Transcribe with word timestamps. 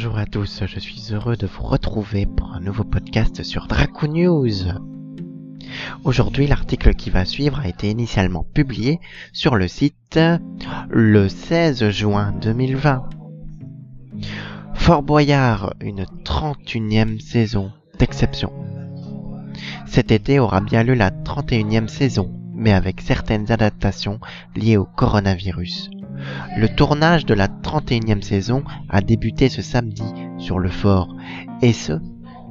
Bonjour 0.00 0.18
à 0.18 0.26
tous, 0.26 0.62
je 0.64 0.78
suis 0.78 1.12
heureux 1.12 1.36
de 1.36 1.48
vous 1.48 1.64
retrouver 1.64 2.24
pour 2.24 2.52
un 2.52 2.60
nouveau 2.60 2.84
podcast 2.84 3.42
sur 3.42 3.66
Draco 3.66 4.06
News. 4.06 4.68
Aujourd'hui, 6.04 6.46
l'article 6.46 6.94
qui 6.94 7.10
va 7.10 7.24
suivre 7.24 7.58
a 7.58 7.66
été 7.66 7.90
initialement 7.90 8.44
publié 8.44 9.00
sur 9.32 9.56
le 9.56 9.66
site 9.66 10.20
le 10.88 11.28
16 11.28 11.90
juin 11.90 12.32
2020. 12.40 13.08
Fort 14.74 15.02
Boyard, 15.02 15.74
une 15.80 16.04
31e 16.24 17.18
saison 17.18 17.72
d'exception. 17.98 18.52
Cet 19.84 20.12
été 20.12 20.38
aura 20.38 20.60
bien 20.60 20.84
lieu 20.84 20.94
la 20.94 21.10
31e 21.10 21.88
saison, 21.88 22.37
mais 22.58 22.72
avec 22.72 23.00
certaines 23.00 23.50
adaptations 23.50 24.18
liées 24.56 24.76
au 24.76 24.84
coronavirus. 24.84 25.90
Le 26.56 26.68
tournage 26.68 27.24
de 27.24 27.34
la 27.34 27.46
31e 27.46 28.22
saison 28.22 28.64
a 28.88 29.00
débuté 29.00 29.48
ce 29.48 29.62
samedi 29.62 30.04
sur 30.38 30.58
le 30.58 30.68
fort. 30.68 31.14
Et 31.62 31.72
ce 31.72 31.92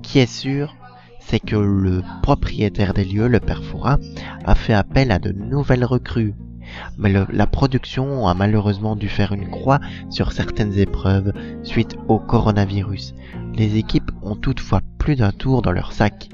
qui 0.01 0.19
est 0.19 0.31
sûr, 0.31 0.75
c'est 1.19 1.41
que 1.41 1.57
le 1.57 2.01
propriétaire 2.23 2.93
des 2.93 3.03
lieux, 3.03 3.27
le 3.27 3.41
père 3.41 3.61
a 4.45 4.55
fait 4.55 4.73
appel 4.73 5.11
à 5.11 5.19
de 5.19 5.33
nouvelles 5.33 5.85
recrues. 5.85 6.33
Mais 6.97 7.11
la 7.11 7.47
production 7.47 8.27
a 8.27 8.33
malheureusement 8.33 8.95
dû 8.95 9.09
faire 9.09 9.33
une 9.33 9.49
croix 9.49 9.79
sur 10.09 10.31
certaines 10.31 10.77
épreuves 10.77 11.33
suite 11.63 11.95
au 12.07 12.19
coronavirus. 12.19 13.13
Les 13.55 13.77
équipes 13.77 14.11
ont 14.21 14.35
toutefois 14.35 14.81
plus 14.97 15.15
d'un 15.15 15.31
tour 15.31 15.61
dans 15.61 15.71
leur 15.71 15.91
sac. 15.91 16.29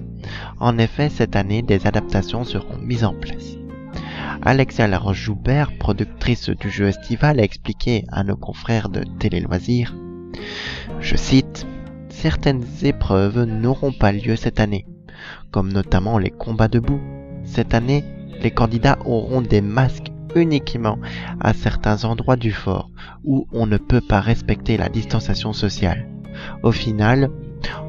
En 0.60 0.78
effet, 0.78 1.10
cette 1.10 1.36
année, 1.36 1.62
des 1.62 1.86
adaptations 1.88 2.44
seront 2.44 2.78
mises 2.78 3.04
en 3.04 3.14
place. 3.14 3.58
Alexia 4.42 4.88
Laroche-Joubert, 4.88 5.78
productrice 5.78 6.50
du 6.50 6.70
jeu 6.70 6.88
estival, 6.88 7.40
a 7.40 7.44
expliqué 7.44 8.06
à 8.12 8.24
nos 8.24 8.36
confrères 8.36 8.90
de 8.90 9.04
Télé 9.20 9.40
Loisirs, 9.40 9.96
je 11.00 11.16
cite, 11.16 11.66
Certaines 12.10 12.64
épreuves 12.84 13.44
n'auront 13.44 13.92
pas 13.92 14.14
lieu 14.14 14.36
cette 14.38 14.62
année, 14.62 14.86
comme 15.52 15.74
notamment 15.74 16.18
les 16.18 16.30
combats 16.30 16.70
debout. 16.70 17.02
Cette 17.44 17.74
année, 17.74 18.06
les 18.40 18.52
candidats 18.52 18.98
auront 19.04 19.42
des 19.42 19.62
masques 19.62 20.12
uniquement 20.36 20.98
à 21.42 21.54
certains 21.54 22.06
endroits 22.06 22.38
du 22.38 22.52
fort 22.52 22.90
où 23.26 23.48
on 23.52 23.66
ne 23.66 23.78
peut 23.78 24.00
pas 24.00 24.22
respecter 24.22 24.78
la 24.78 24.90
distanciation 24.90 25.54
sociale. 25.54 26.08
Au 26.62 26.72
final, 26.72 27.30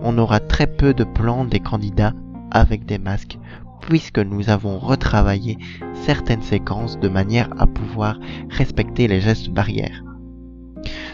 on 0.03 0.19
aura 0.19 0.41
très 0.41 0.67
peu 0.67 0.95
de 0.95 1.05
plans 1.05 1.45
des 1.45 1.61
candidats 1.61 2.15
avec 2.51 2.87
des 2.87 2.99
masques 2.99 3.39
puisque 3.81 4.19
nous 4.19 4.51
avons 4.51 4.79
retravaillé 4.79 5.59
certaines 5.95 6.43
séquences 6.43 6.99
de 6.99 7.09
manière 7.09 7.51
à 7.59 7.67
pouvoir 7.67 8.19
respecter 8.51 9.09
les 9.09 9.21
gestes 9.21 9.51
barrières. 9.51 10.03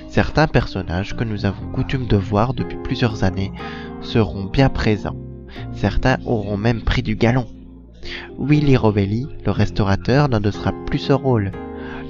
Certains 0.09 0.49
personnages 0.49 1.17
que 1.17 1.25
nous 1.25 1.47
avons 1.47 1.67
coutume 1.73 2.07
de 2.07 2.17
voir 2.17 2.55
depuis 2.55 2.79
plusieurs 2.83 3.23
années 3.23 3.53
seront 4.01 4.45
bien 4.45 4.69
présents. 4.69 5.17
Certains 5.73 6.19
auront 6.25 6.57
même 6.57 6.83
pris 6.83 7.03
du 7.03 7.15
galon. 7.15 7.47
Willy 8.39 8.77
Rovelli, 8.77 9.29
le 9.45 9.53
restaurateur, 9.53 10.29
n'endossera 10.29 10.73
plus 10.87 10.99
ce 10.99 11.13
rôle. 11.13 11.53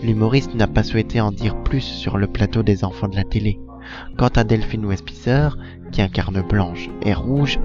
L'humoriste 0.03 0.55
n'a 0.55 0.67
pas 0.67 0.83
souhaité 0.83 1.21
en 1.21 1.31
dire 1.31 1.63
plus 1.63 1.83
sur 1.83 2.17
le 2.17 2.27
plateau 2.27 2.63
des 2.63 2.85
enfants 2.85 3.09
de 3.09 3.17
la 3.17 3.25
télé. 3.25 3.61
Quant 4.17 4.29
à 4.29 4.45
Delphine 4.45 4.87
Westpisser, 4.87 5.49
qui 5.93 6.01
incarne 6.01 6.43
Blanche 6.43 6.89
et 7.03 7.13
Rouge, 7.13 7.59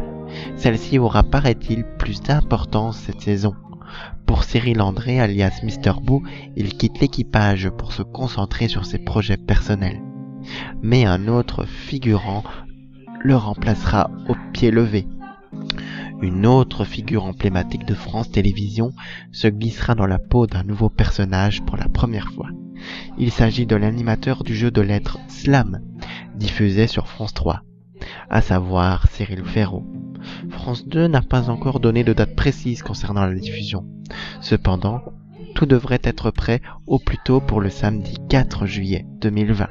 celle-ci 0.57 0.99
aura, 0.99 1.23
paraît-il, 1.23 1.83
plus 1.97 2.21
d'importance 2.21 2.97
cette 2.97 3.21
saison. 3.21 3.55
Pour 4.25 4.43
Cyril 4.43 4.81
André, 4.81 5.19
alias 5.19 5.61
Mr. 5.63 5.93
Boo, 6.01 6.23
il 6.55 6.75
quitte 6.75 6.99
l'équipage 6.99 7.69
pour 7.69 7.93
se 7.93 8.01
concentrer 8.01 8.67
sur 8.67 8.85
ses 8.85 8.99
projets 8.99 9.37
personnels. 9.37 10.01
Mais 10.81 11.05
un 11.05 11.27
autre 11.27 11.65
figurant 11.65 12.43
le 13.21 13.35
remplacera 13.35 14.11
au 14.27 14.35
pied 14.53 14.71
levé. 14.71 15.07
Une 16.21 16.45
autre 16.45 16.85
figure 16.85 17.25
emblématique 17.25 17.85
de 17.85 17.93
France 17.93 18.31
Télévisions 18.31 18.93
se 19.31 19.47
glissera 19.47 19.95
dans 19.95 20.07
la 20.07 20.19
peau 20.19 20.47
d'un 20.47 20.63
nouveau 20.63 20.89
personnage 20.89 21.63
pour 21.63 21.77
la 21.77 21.89
première 21.89 22.31
fois. 22.31 22.49
Il 23.17 23.31
s'agit 23.31 23.65
de 23.65 23.75
l'animateur 23.75 24.43
du 24.43 24.55
jeu 24.55 24.71
de 24.71 24.81
lettres 24.81 25.19
Slam, 25.27 25.81
diffusé 26.35 26.87
sur 26.87 27.07
France 27.07 27.33
3, 27.33 27.61
à 28.29 28.41
savoir 28.41 29.07
Cyril 29.09 29.43
Ferraud. 29.43 29.85
France 30.65 30.87
2 30.87 31.05
n'a 31.05 31.21
pas 31.21 31.51
encore 31.51 31.79
donné 31.79 32.03
de 32.03 32.11
date 32.11 32.35
précise 32.35 32.81
concernant 32.81 33.23
la 33.23 33.35
diffusion. 33.35 33.85
Cependant, 34.41 35.03
tout 35.53 35.67
devrait 35.67 36.01
être 36.01 36.31
prêt 36.31 36.59
au 36.87 36.97
plus 36.97 37.19
tôt 37.23 37.39
pour 37.39 37.61
le 37.61 37.69
samedi 37.69 38.17
4 38.29 38.65
juillet 38.65 39.05
2020. 39.21 39.67